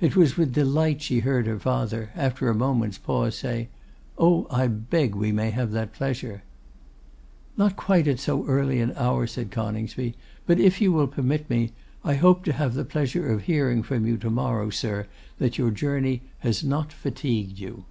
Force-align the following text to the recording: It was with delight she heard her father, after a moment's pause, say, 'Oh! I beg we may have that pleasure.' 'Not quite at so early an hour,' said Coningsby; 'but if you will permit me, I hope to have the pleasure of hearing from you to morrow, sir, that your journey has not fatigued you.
It 0.00 0.14
was 0.14 0.36
with 0.36 0.52
delight 0.52 1.02
she 1.02 1.18
heard 1.18 1.48
her 1.48 1.58
father, 1.58 2.10
after 2.14 2.48
a 2.48 2.54
moment's 2.54 2.96
pause, 2.96 3.34
say, 3.36 3.70
'Oh! 4.16 4.46
I 4.48 4.68
beg 4.68 5.16
we 5.16 5.32
may 5.32 5.50
have 5.50 5.72
that 5.72 5.92
pleasure.' 5.92 6.44
'Not 7.56 7.74
quite 7.74 8.06
at 8.06 8.20
so 8.20 8.46
early 8.46 8.78
an 8.80 8.92
hour,' 8.94 9.26
said 9.26 9.50
Coningsby; 9.50 10.14
'but 10.46 10.60
if 10.60 10.80
you 10.80 10.92
will 10.92 11.08
permit 11.08 11.50
me, 11.50 11.72
I 12.04 12.14
hope 12.14 12.44
to 12.44 12.52
have 12.52 12.74
the 12.74 12.84
pleasure 12.84 13.28
of 13.32 13.42
hearing 13.42 13.82
from 13.82 14.06
you 14.06 14.16
to 14.18 14.30
morrow, 14.30 14.70
sir, 14.70 15.08
that 15.38 15.58
your 15.58 15.72
journey 15.72 16.22
has 16.38 16.62
not 16.62 16.92
fatigued 16.92 17.58
you. 17.58 17.84